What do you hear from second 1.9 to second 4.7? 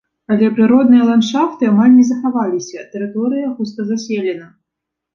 не захаваліся, тэрыторыя густа заселена.